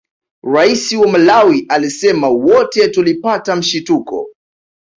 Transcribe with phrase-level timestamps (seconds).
[0.53, 4.27] Rais wa Malawi alisema wote tulipata mshituko